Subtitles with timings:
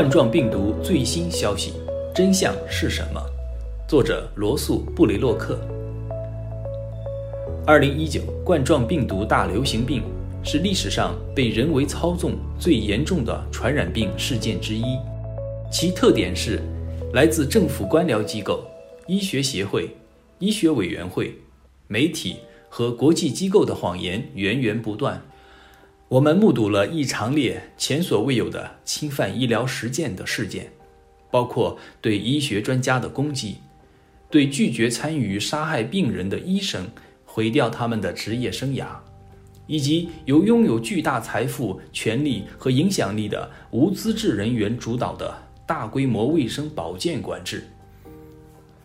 [0.00, 1.74] 冠状病毒最新消息，
[2.14, 3.22] 真相是什么？
[3.86, 5.58] 作者罗素·布雷洛克。
[7.66, 10.02] 二零一九冠状病毒大流行病
[10.42, 14.96] 是历史上被人为操纵最严重的传染病事件之一，
[15.70, 16.62] 其特点是
[17.12, 18.64] 来自政府官僚机构、
[19.06, 19.94] 医学协会、
[20.38, 21.36] 医学委员会、
[21.88, 22.36] 媒体
[22.70, 25.22] 和国际机构的谎言源源不断。
[26.10, 30.68] 我们目睹了一长列前所未有的侵犯医疗实践的事件，
[31.30, 33.58] 包括对医学专家的攻击，
[34.28, 36.90] 对拒绝参与杀害病人的医生
[37.24, 38.86] 毁掉他们的职业生涯，
[39.68, 45.32] 以及由拥有巨大财富、权力和影响力的无资质人员主导的
[45.64, 47.62] 大规模卫生保健管制。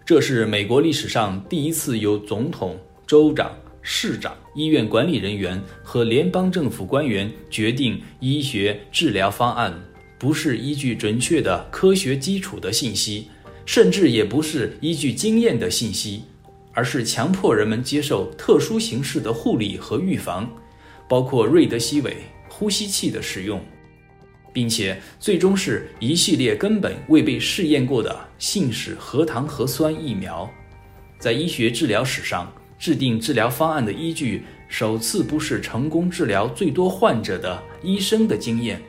[0.05, 3.51] 这是美国历史上第一次由总统、州长。
[3.87, 9.79] 市长、医院管理人员和联邦政府官员决定医学治疗方案，
[10.17, 13.27] 不是依据准确的科学基础的信息，
[13.63, 16.23] 甚至也不是依据经验的信息，
[16.73, 20.51] 而是强迫人们接受特殊形式的护理和预防，
[21.07, 22.17] 包括瑞德西韦
[22.49, 23.63] 呼吸器的使用，
[24.51, 30.51] 并且最终是一系列根本未被试验过的信使核糖核酸疫苗，
[31.19, 32.51] 在医学治疗史上。
[32.77, 38.81] 制定治疗方案的依据，首次不是成功治疗最多患者的医生的经验，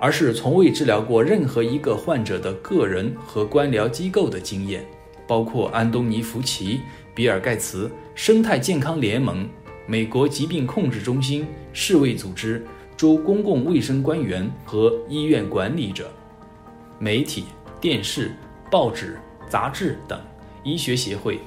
[0.00, 4.84] 而是从未治疗过任何一个患者的个人和官僚机构的经验，
[5.26, 6.80] 包括安东尼·福奇、
[7.14, 9.48] 比尔·盖茨、生态健康联盟、
[9.86, 12.64] 美国疾病控制中心、世卫组织、
[12.96, 16.10] 州公共卫生官员和医院管理者、
[16.98, 17.44] 媒体、
[17.80, 18.32] 电视、
[18.70, 20.18] 报纸、杂志等
[20.64, 21.38] 医学协会。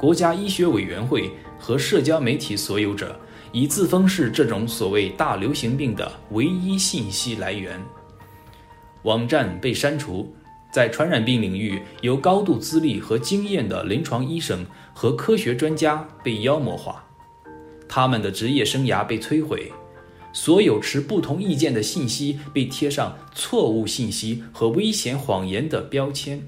[0.00, 3.20] 国家医学委员会和社交媒体所有者
[3.52, 7.78] 以自封是这种所谓大流行病的唯一信息来源。
[9.02, 10.34] 网站被删除，
[10.72, 17.04] 在传染病领域有高度资历和经验的临床医生和科学专家被妖魔化，
[17.86, 19.70] 他们的职业生涯被摧毁，
[20.32, 26.42] 所有持不同意见的信息被贴上错误信息和危险谎言的标签。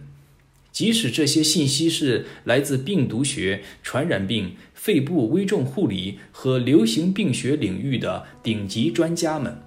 [0.72, 9.60] 即使这些信息是来自病毒学、传染病、肺部危重护理和流行病学领域的顶级专家们，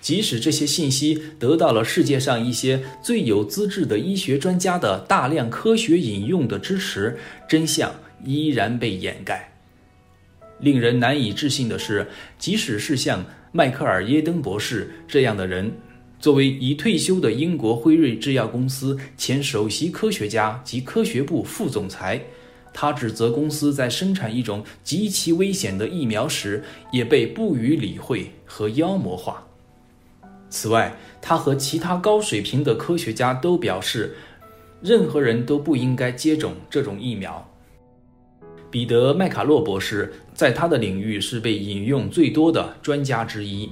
[0.00, 7.16] 即使这些信息得到了世界上一些最有资质的医学专家的大量科学引用的支持，
[7.48, 7.94] 真相
[8.24, 9.52] 依然被掩盖。
[10.58, 15.72] 令人难以置信的是，即使是像迈克尔·耶登博士这样的人。
[16.20, 22.22] 作为已退休的英国辉瑞制药公司前首席科学家及科学部副总裁，
[22.72, 29.46] 他指责公司在生产一种极其危险的疫苗时也被不予理会和妖魔化。
[30.48, 34.16] 此外，他和其他高水平的科学家都表示，
[34.80, 37.46] 任何人都不应该接种这种疫苗。
[38.70, 43.70] 彼得·麦卡洛博士在他的领域是被引用最多的专家之一。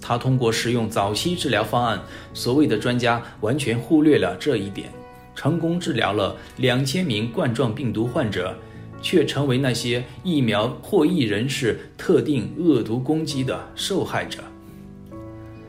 [0.00, 2.00] 他通过使用早期治疗方案，
[2.32, 4.88] 所谓的专家完全忽略了这一点，
[5.34, 8.56] 成功治疗了两千名冠状病毒患者，
[9.02, 14.40] 却成为那些疫苗获益人士特定恶毒攻击的受害者。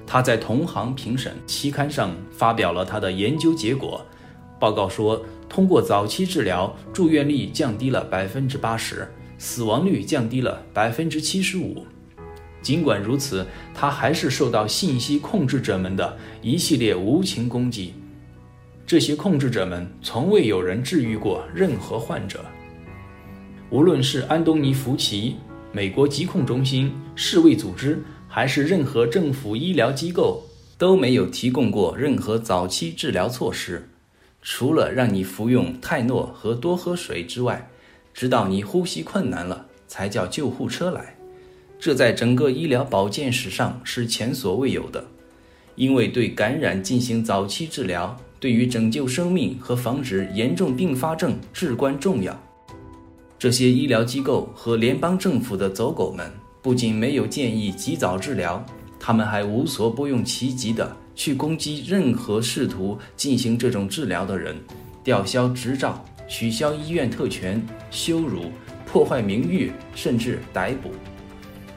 [0.07, 4.03] 他在同行评审期刊上发表了他的研究结果，
[4.59, 9.07] 报告说，通过早期治疗，住院率降低了百分之八十，
[9.37, 11.85] 死亡率降低了百分之七十五。
[12.61, 17.93] 尽管如此，他还是受到信息控制者们的一系列无情攻击。
[18.85, 22.43] 这些控制者们从未有人治愈过任何患者。
[23.69, 25.35] 无论是安东尼·福奇、
[25.71, 30.43] 美国疾控中心、世卫组织，还是任何政府医疗机构，
[30.77, 33.87] 都没有提供过任何早期治疗措施，
[34.41, 37.69] 除了让你服用泰诺和多喝水之外，
[38.11, 41.15] 直到你呼吸困难了，才叫救护车来。
[41.79, 45.07] 这在整个医疗保健史上是前所未有的，
[45.75, 52.37] 因为对感染进行早期治疗，对于拯救生命和防止严重并发症至关重要。
[53.37, 56.29] 这些医疗机构和联邦政府的走狗们
[56.61, 58.61] 不仅没有建议及早治疗，
[58.99, 64.53] 他们还无所不用其极地去攻击任何试图进行这种治疗的人，
[65.01, 68.51] 吊销执照、取消医院特权、羞辱、
[68.85, 70.91] 破坏名誉，甚至逮捕。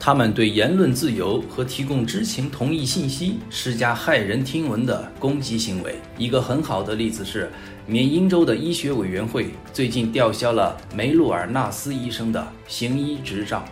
[0.04, 5.94] 他们对言论自由和提供知情同意信息施加骇人听闻的攻击行为。
[6.18, 7.48] 一个很好的例子是，
[7.86, 13.64] 缅因州的医学委员会最近吊销了梅鲁尔纳斯医生的行医执照，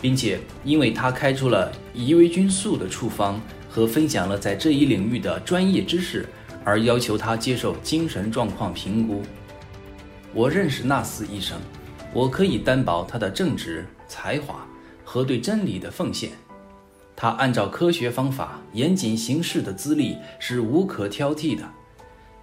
[0.00, 6.26] 并且因为他开出了伊维菌素的处方和分享了在这一领域的专业知识，
[6.64, 9.20] 而要求他接受精神状况评估。
[10.32, 11.60] 我认识纳斯医生，
[12.14, 14.66] 我可以担保他的正直、才华
[15.12, 16.30] 和对真理的奉献。
[17.16, 21.68] 他按照科学方法严谨行事的资历是无可挑剔的。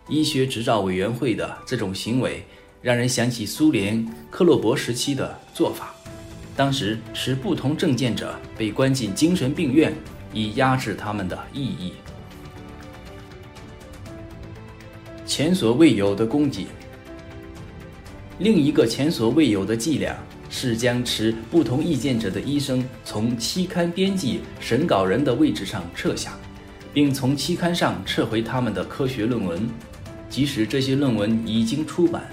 [0.10, 2.46] 医学执照委员会的这种行为，
[2.82, 5.96] 让人想起苏联克洛伯时期的做法。
[6.58, 9.96] 当时持不同证件者被关进精神病院，
[10.34, 11.94] 以压制他们的异议。
[15.26, 16.68] 前所未有的供给。
[18.40, 20.14] 另一个前所未有的伎俩
[20.50, 26.38] 是将持不同意见者的医生从期刊编辑、审稿人的位置上撤下，
[26.94, 29.68] 并从期刊上撤回他们的科学论文，
[30.30, 32.24] 即使这些论文已经出版。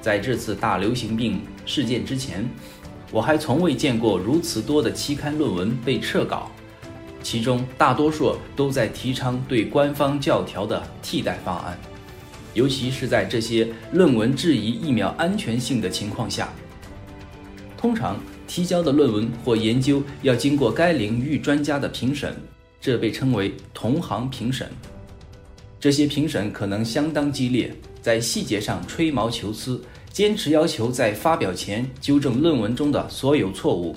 [0.00, 2.48] 在这次大流行病事件之前，
[3.10, 6.50] 我还从未见过如此多的期刊论文被撤稿，
[7.22, 11.78] 其中大多数都在提倡对官方教条的替代方案。
[12.52, 16.52] 尤其是在这些论文质疑疫苗安全性的情况下，
[17.84, 22.34] 通常提交的论文或研究要经过该领域专家的评审，
[22.80, 24.70] 这被称为同行评审。
[25.78, 27.70] 这些评审可能相当激烈，
[28.00, 29.78] 在细节上吹毛求疵，
[30.10, 33.94] 坚持要求在发表前纠正论文中的所有错误。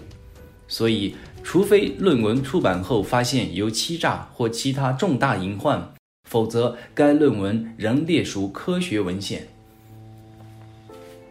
[0.68, 5.82] 所以，除非论文出版后发现有欺诈或其他重大隐患。
[6.30, 9.48] 否则，该论文仍列属科学文献。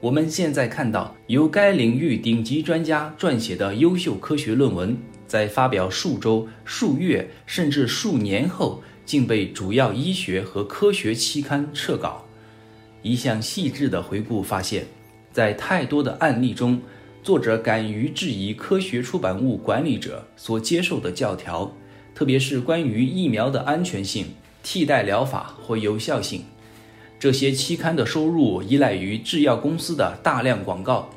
[0.07, 12.25] 我们现在看到由该领域顶级专家撰写的优秀科学论文，在发表数周、数月甚至数年后，竟被主要医学和科学期刊撤稿。
[13.03, 14.87] 一项细致的回顾发现，
[15.33, 16.81] 在太多的案例中，
[17.25, 21.75] 作者敢于质疑科学出版物管理者所接受的教条，
[22.15, 24.27] 特别是关于疫苗的安全性。
[24.63, 26.43] 替代疗法或有效性，
[27.19, 31.09] 这些期刊的收入依赖于制药公司的大量广告。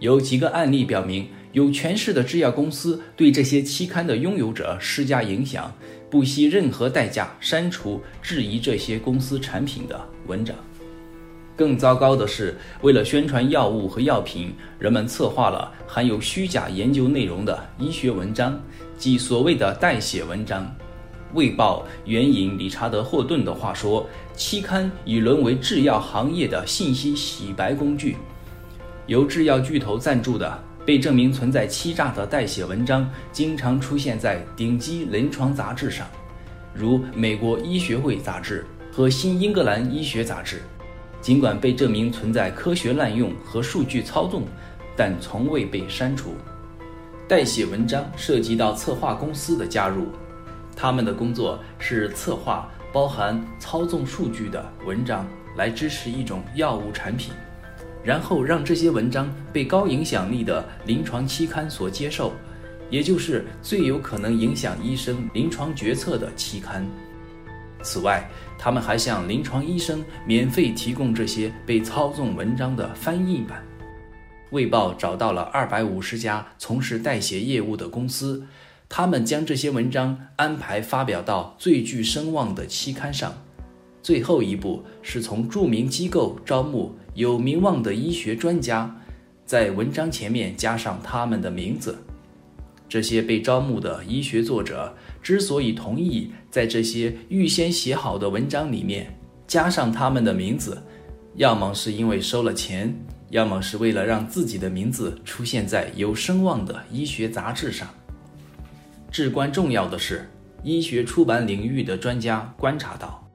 [0.00, 5.72] 有几个案例表明，有权势的制药公司对这些期刊的拥有者施加影响，
[6.08, 10.54] 不惜任何代价删除质疑这些公司产品的文章。
[11.56, 18.60] 更糟糕的是，为了宣传药物和药品，人们策划了含有虚假研究内容的医学文章，
[18.96, 20.64] 即所谓的代写文章。
[21.34, 28.16] 《卫报》援引理查德·霍顿的话说：“期刊已沦为制药行业的信息洗白工具。
[29.06, 36.06] 由制药巨头赞助的、被证明存在欺诈的代写文章，经常出现在顶级临床杂志上，
[36.72, 38.64] 如《美国医学会杂志》
[38.96, 40.56] 和《新英格兰医学杂志》。
[41.20, 44.44] 尽管被证明存在科学滥用和数据操纵，
[44.96, 46.34] 但从未被删除。
[47.26, 50.06] 代写文章涉及到策划公司的加入。”
[50.80, 55.26] 他们的工作是策划包含操纵数据的文章，
[55.56, 57.34] 来支持一种药物产品，
[58.04, 62.32] 然后让这些文章被高影响力的临床期刊所接受，
[62.90, 66.86] 也就是最有可能影响医生临床决策的期刊。
[67.82, 73.64] 此外，他们还向临床医生免费提供这些被操纵文章的翻译版。
[74.50, 78.46] 卫报找到了二百五十家从事代写业务的公司。
[78.88, 83.32] 他们将这些文章安排发表到最具声望的期刊上。
[84.02, 88.96] 最后一步是从著名机构招募有名望的医学专家，
[89.44, 91.98] 在文章前面加上他们的名字。
[92.88, 99.14] 这些被招募的医学作者之所以同意在这些预先写好的文章里面
[99.46, 100.82] 加上他们的名字，
[101.34, 102.94] 要么是因为收了钱，
[103.28, 107.86] 要么是为了让自己的名字出现在有声望的医学杂志上。
[109.10, 110.28] 至关重要的是，
[110.62, 113.26] 医学出版领域的专家观察到，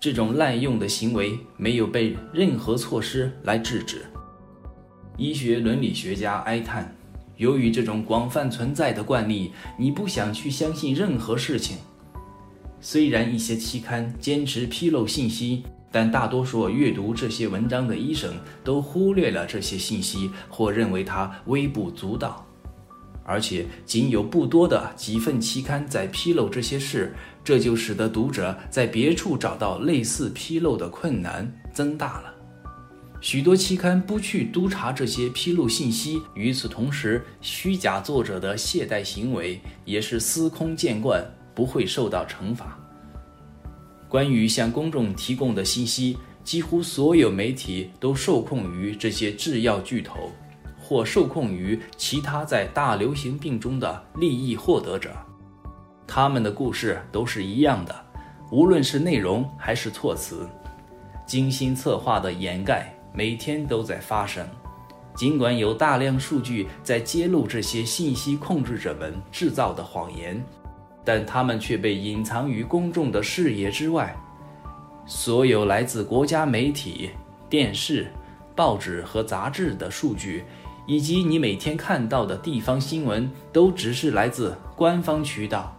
[0.00, 4.02] 这种滥用的行为没有被任何措施来制止。
[5.16, 6.92] 医学伦理学家哀叹
[7.38, 11.76] ：“由于这种广泛存在的惯例，你不想去相信任何事情。
[12.80, 22.43] 虽然一些期刊坚持披露信息，但大多数阅读这些文章的医生都忽略了这些信息，或认为它微不足道。”
[23.24, 32.34] 而且仅有不多的几份期刊在披露这些事，这就使得读者在别处找到类似披露的困难增大了。
[33.20, 42.78] 许多期刊不去督查这些披露信息，与此同时，虚假作者的懈怠行为也是司空见惯，不会受到惩罚。
[44.10, 50.30] 关于向公众提供的信息，几乎所有媒体都受控于这些制药巨头。
[50.86, 55.10] 或受控于其他在大流行病中的利益获得者，
[56.06, 57.94] 他们的故事都是一样的，
[58.50, 60.46] 无论是内容还是措辞，
[61.26, 64.46] 精心策划的掩盖，每天都在发生。
[65.14, 70.44] 尽管有大量数据在揭露这些信息控制者们制造的谎言，
[71.02, 74.14] 但他们却被隐藏于公众的视野之外。
[75.06, 77.10] 所有来自国家媒体、
[77.48, 78.10] 电视、
[78.54, 80.44] 报纸和杂志的数据。
[80.86, 85.74] 以及你每天看到的地方新闻，都只是来自官方渠道，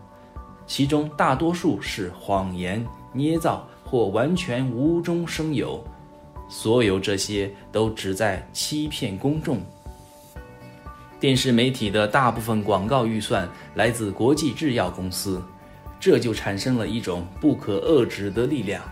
[0.65, 5.83] 其中大多数是谎言、捏造或完全无中生有。
[6.49, 9.59] 所有这些都旨在欺骗公众。
[11.19, 15.41] 电视媒体的大部分广告预算来自国际制药公司，
[15.99, 18.83] 这就产生了一种不可遏制的力量。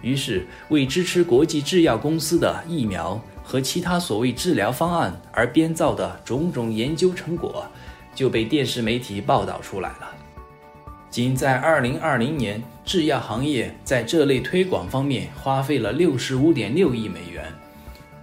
[0.00, 3.20] 于是，为支持国际制药公司的疫苗。
[3.46, 7.64] 和其他所谓治疗方案而编造的种种研究成果，
[8.12, 10.10] 就被电视媒体报道出来了。
[11.08, 17.44] 仅在2020年，制药行业在这类推广方面花费了65.6亿美元，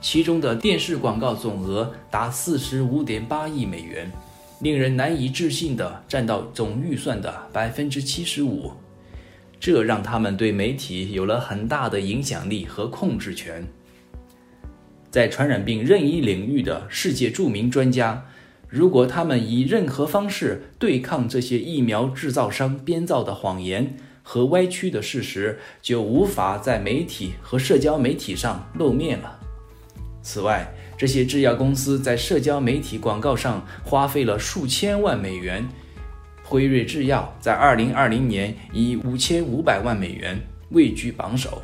[0.01, 4.11] 其中的电视广告总额达45.8亿美元，
[4.59, 8.73] 令人难以置信地占到总预算的75%。
[9.57, 13.65] 这让他们对媒体有了很大的影响力和控制权。
[15.13, 18.25] 在传染病任意领域的世界著名专家，
[18.67, 29.39] 如果他们以任何方式对抗这些疫苗制造商编造的谎言和歪曲的事实，就无法在媒体和社交媒体上露面了。
[30.23, 30.67] 此外，
[30.97, 35.63] 这些制药公司在社交媒体广告上花费了数千万美元。
[36.41, 40.39] 辉瑞制药在2020年以5500万美元
[40.71, 41.61] 位居榜首。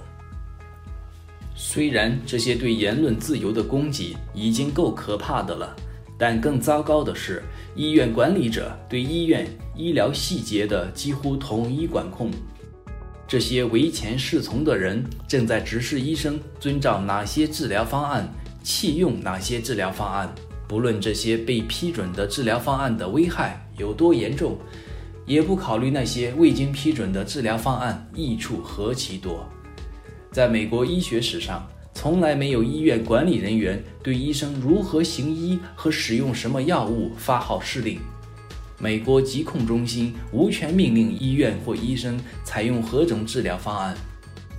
[1.61, 5.75] 虽然这些对言论自由的攻击已经够可怕的了，
[6.17, 7.43] 但更糟糕的是，
[7.75, 12.31] 医院管理者对医院医疗细节的几乎统一管控。
[13.27, 20.33] 这些唯钱是从的人正在指示医生遵照哪些治疗方案，弃用哪些治疗方案，
[20.65, 24.57] 不论这些被批准的治疗方案的危害有多严重，
[25.25, 29.45] 也不考虑那些未经批准的治疗方案益处何其多。
[30.31, 37.99] 在美国医学史上，从来没有医院管理人员对医生如何行医和使用什么药物发号施令。
[38.77, 43.97] 美国疾控中心无权命令医院或医生采用何种治疗方案。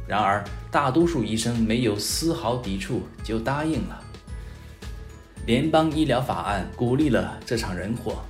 [0.07, 4.03] 然而，大多数医生没有丝毫抵触就答应了。
[5.47, 8.23] 联邦医疗法案鼓励了这场人祸，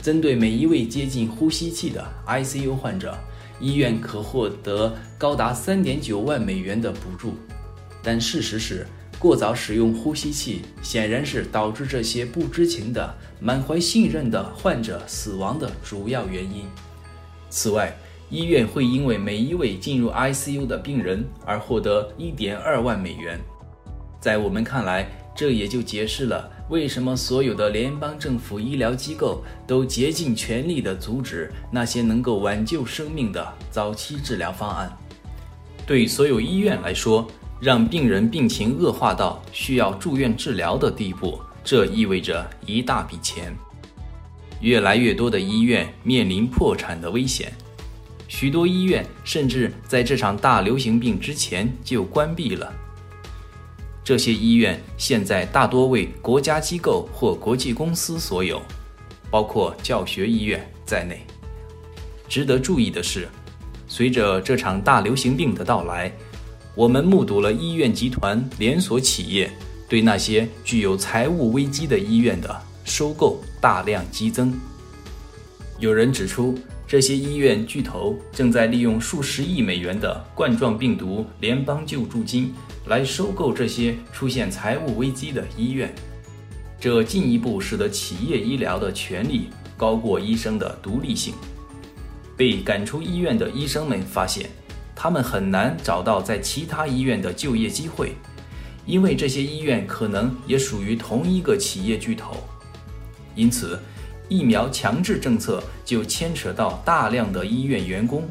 [0.00, 3.18] 针对每一位接近呼吸器的 ICU 患者。
[3.62, 7.34] 医院可获得高达三点九万美元的补助，
[8.02, 8.84] 但事实是，
[9.20, 16.64] 过早使用呼吸器显然是导致这些不知情的、满怀信任的患者死亡的主要原因。
[17.48, 17.96] 此外，
[18.28, 23.38] 医院会因为每一位进入 ICU 的病人而获得一点二万美元。
[24.20, 34.90] 在我们看来，这也就解释了为什么所有的联邦政府医疗机构都竭尽全力地阻止那些能够挽救生命的早期治疗方案。
[35.86, 37.26] 对所有医院来说，
[37.60, 43.56] 让病人病情恶化到需要住院治疗的地步，这意味着一大笔钱。
[44.60, 47.52] 越来越多的医院面临破产的危险，
[48.28, 52.72] 许多医院甚至在这场大流行病之前就关闭了。
[54.04, 58.60] 这些医院现在大多为国家机构或国际公司所有，
[59.30, 61.20] 包括教学医院在内。
[62.28, 63.28] 值得注意的是，
[63.86, 66.10] 随着这场大流行病的到来，
[66.74, 69.48] 我们目睹了医院集团连锁企业
[69.88, 74.52] 对那些具有财务危机的医院的收购大量激增。
[75.78, 82.52] 有人指出，这些医院巨头正在利用数十亿美元的冠状病毒联邦救助金。
[82.86, 85.94] 来收购这些出现财务危机的医院，
[86.80, 91.34] 这进一步使得企业医疗的权利高过医生的独立性。
[92.36, 94.50] 被赶出医院的医生们发现，
[94.96, 98.14] 他们很难找到在其他医院的就业机会，
[98.84, 102.36] 因为这些医院可能也属于同一个企业巨头。
[103.36, 103.78] 因此，
[104.28, 108.28] 疫苗强制政策就牵扯到大量的医院员工，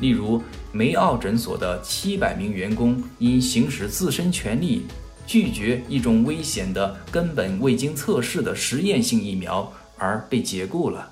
[0.00, 0.42] 例如。
[0.70, 4.82] 梅奥诊所的七百名员工因行使自身权利，
[5.26, 11.10] 拒绝一种危险的、根本未经测试的实验性疫苗而被解雇了。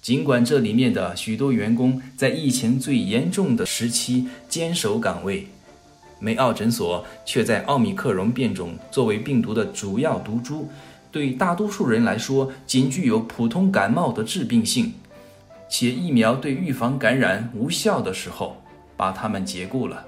[0.00, 5.48] 尽管这里面的许多员工在疫情最严重的时期坚守岗位，
[6.20, 10.70] 梅奥诊所却在奥密克戎变种作为病毒的主要毒株，
[11.10, 14.94] 对大多数人来说仅具有普通感冒的致病性。
[15.74, 18.58] 且疫苗对预防感染无效的时候，
[18.94, 20.04] 把它们解雇了。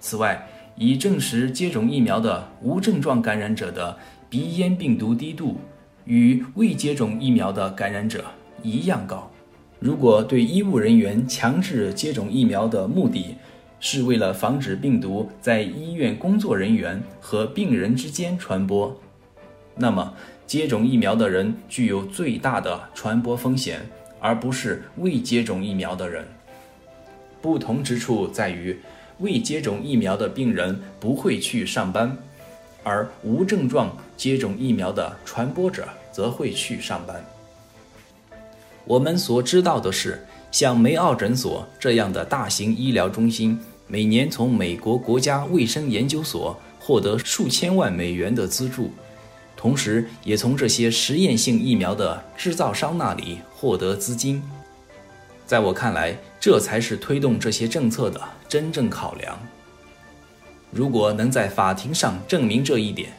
[0.00, 3.94] 此外，已证实接种疫苗的无症状感染者的
[4.30, 5.58] 鼻咽病毒低度
[6.06, 8.24] 与未接种疫苗的感染者
[8.62, 9.30] 一样高。
[9.78, 13.36] 如果对医务人员强制接种疫苗的目的
[13.78, 18.98] 是为了防止病毒在医院工作人员和病人之间传播，
[19.76, 20.14] 那么
[20.46, 23.82] 接种疫苗的人具有最大的传播风险，
[24.22, 26.26] 而不是未接种疫苗的人。
[27.42, 28.80] 不同之处在于。
[29.18, 32.16] 未接种疫苗的病人不会去上班，
[32.82, 37.24] 而无症状接种疫苗的传播者则会去上班。
[38.84, 48.90] 我们所知道的是，像梅奥诊所这样的大型医疗中心，每年从美国国家卫生研究所获得数千万美元的资助，
[49.62, 54.42] 同时也从这些实验性疫苗的制造商那里获得资金。
[55.46, 59.38] 在我看来，这才是推动这些政策的真正考量。
[60.72, 63.10] 如果能在法庭上证明这一点，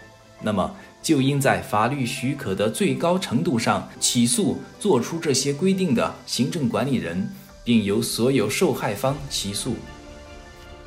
[0.42, 7.26] 那么就应在法律许可的最高程度上起诉做出这些规定的行政管理人，
[7.64, 9.78] 并由所有受害方起诉。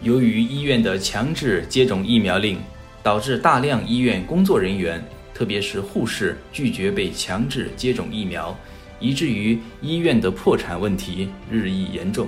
[0.02, 2.58] 由于医院的强制接种疫苗令，
[3.02, 5.02] 导致大量医院工作人员，
[5.36, 8.56] 特别是护士拒绝被强制接种疫苗。
[8.98, 12.26] 以至于医院的破产问题日益严重，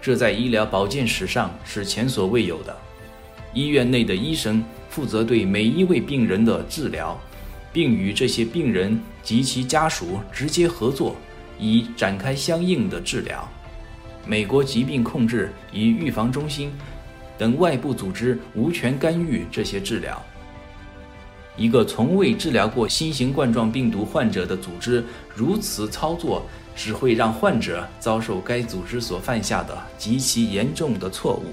[0.00, 2.76] 这在医疗保健史上是前所未有的。
[3.52, 7.20] 医院内的医生负责对每一位病人的治疗，
[7.72, 11.16] 并与这些病人及其家属直接合作，
[11.58, 13.48] 以展开相应的治疗。
[14.24, 16.70] 美国疾病控制与预防中心
[17.36, 20.24] 等外部组织无权干预这些治疗。
[21.58, 26.42] 一个从未治疗过新型冠状病毒患者的组织如此操作，
[26.76, 31.46] 只会让患者遭受该组织所犯下的极其严重的错误。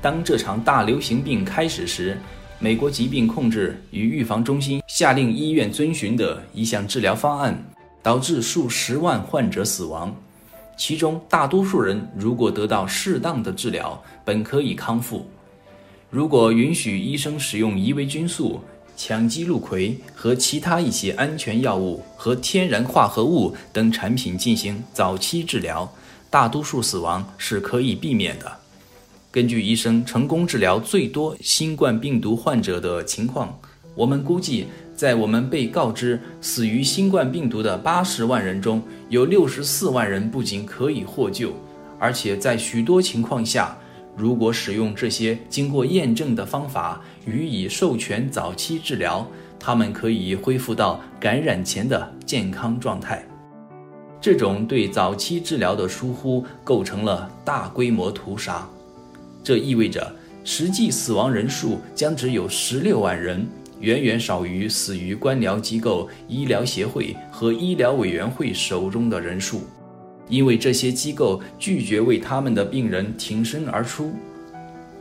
[0.00, 2.16] 当这场大流行病开始时，
[2.60, 7.60] 美国疾病控制与预防中心下令医院遵循的一项治疗方案，
[8.04, 10.14] 导致数十万患者死亡，
[10.76, 15.28] 其中大多数人如果得到适当的治疗，本可以康复。
[16.08, 18.60] 如果允许医生使用伊维菌素，
[18.96, 25.92] 羟基氯喹和其他一些安全药物和天然化合物等产品进行早期治疗，
[26.30, 28.50] 大多数死亡是可以避免的。
[29.30, 33.04] 根据医生成功治疗最多新冠病毒患者的。
[33.04, 33.60] 情况，
[33.94, 37.76] 我们估计，在我们被告知死于新冠病毒的。
[37.76, 41.52] 八十万人中，有六十四万人不仅可以获救，
[41.98, 43.76] 而且在许多情况下。
[44.16, 46.46] 如果使用这些经过验证的。
[46.46, 49.26] 方法予以授权早期治疗，
[49.58, 53.22] 他们可以恢复到感染前的健康状态。
[54.20, 58.66] 这种对早期治疗的疏忽构成了大规模屠杀，
[59.44, 60.10] 这意味着
[60.42, 63.46] 实际死亡人数将只有十六万人，
[63.80, 69.60] 远远少于死于官僚机构、医疗协会和医疗委员会手中的人数。
[70.28, 74.12] 因为这些机构拒绝为他们的病人挺身而出。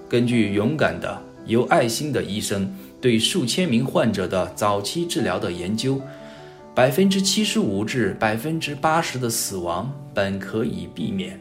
[0.08, 6.02] 根据勇敢的、有爱心的医生对数千名患者的早期治疗的研究，
[6.74, 11.40] 百分之七十五至百分之八十的死亡本可以避免。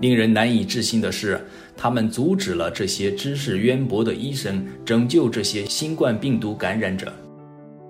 [0.00, 1.40] 令人难以置信的是，
[1.76, 7.12] 他们阻止了这些知识渊博的医生拯救这些新冠病毒感染者。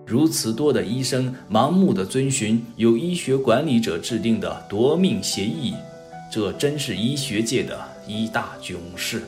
[0.07, 5.73] 如此多的医生盲目地遵循由医学管理者制定的夺命协议，
[6.31, 9.23] 这真是医学界的一大囧事。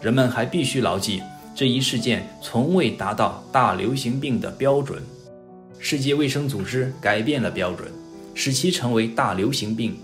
[0.00, 1.22] 人们还必须牢记，
[1.54, 5.02] 这一事件从未达到大流行病的标准。
[5.78, 7.90] 世界卫生组织改变了标准，
[8.34, 9.96] 使其成为大流行病。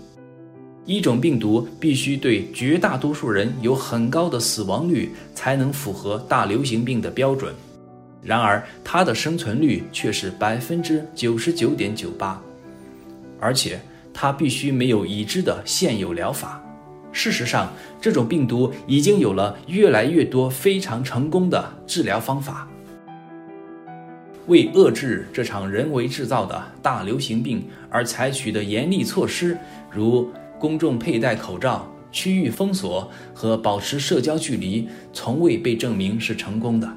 [0.85, 7.53] 一种病毒必须对绝大多数人有很高的死亡率，才能符合大流行病的标准。
[8.21, 12.41] 然而，它的生存率却是百分之九十九点九八，
[13.37, 13.81] 而且
[14.13, 16.62] 它必须没有已知的现有疗法。
[17.13, 17.71] 事实上，
[18.01, 22.67] 这种病毒已经有了越来越多非常成功的治疗方法。
[24.47, 29.57] 为遏制这场人为制造的大流行病而采取的严厉措施，
[29.89, 36.91] 如公众佩戴口罩、区域封锁和保持社交距离，从未被证明是成功的。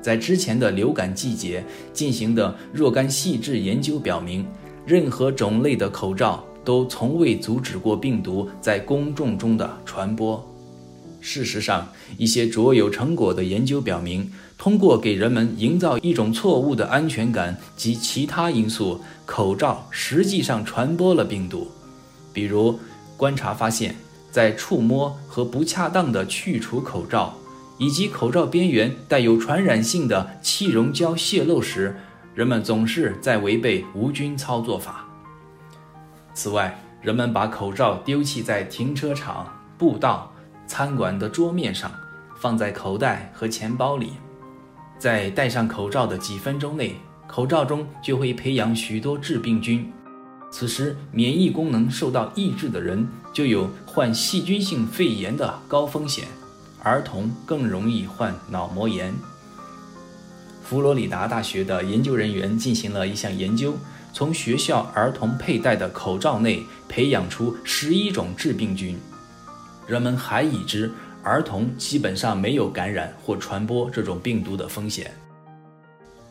[0.00, 4.46] 在之前的流感季节进行的若干细致研究表明，
[4.86, 10.46] 任何种类的口罩都从未阻止过病毒在公众中的传播。
[11.18, 21.66] 事实上，一些卓有成果的研究表明，通过给人们营造一种错误的安全感及其他因素，口罩实际上传播了病毒。
[22.34, 22.78] 比如，
[23.16, 23.96] 观察发现，
[24.30, 27.34] 在触摸和不恰当的去除口罩，
[27.78, 31.96] 以及口罩边缘带有传染性的气溶胶泄漏时，
[32.34, 35.07] 人们总是在违背无菌操作法。
[36.38, 40.32] 此外，人们把口罩丢弃在停车场、步道。
[40.68, 41.90] 餐馆的桌面上，
[42.38, 44.12] 放在口袋和钱包里，
[45.00, 46.94] 在戴上口罩的几分钟内，
[47.26, 49.90] 口罩中就会培养许多致病菌。
[50.52, 56.28] 此时，免疫功能受到抑制的人就有患细菌性肺炎的高风险，
[56.84, 59.12] 儿童更容易患脑膜炎。
[60.62, 63.74] 佛罗里达大学的研究人员进行了一项研究，
[64.12, 68.98] 从学校儿童佩戴的口罩内培养出十一种致病菌。
[69.86, 70.90] 人们还已知，
[71.22, 75.10] 儿童基本上没有感染或传播这种病毒的风险。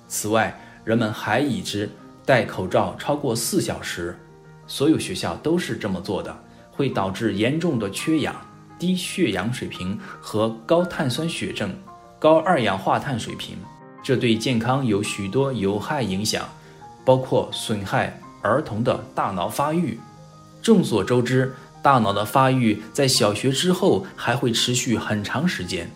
[0.07, 1.89] 此外，人们还已知，
[2.25, 4.17] 戴口罩超过四小时，
[4.67, 6.35] 所有学校都是这么做的，
[6.71, 8.35] 会导致严重的缺氧、
[8.77, 11.75] 低血氧水平和高碳酸血症、
[12.19, 13.57] 高二氧化碳水平。
[14.03, 16.47] 这对健康有许多有害影响，
[17.07, 19.97] 包括损害儿童的大脑发育。
[20.61, 21.55] 众所周知。
[21.79, 25.89] 大脑的发育在小学之后还会持续很长时间。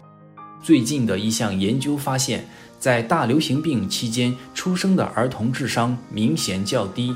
[0.63, 2.47] 最近的一项研究发现，
[2.79, 7.13] 在大流行病期间出生的儿童智商明显较低，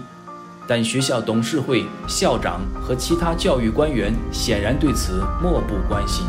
[0.67, 6.25] 但学校董事会、校长和其他教育官员显然对此漠不关心。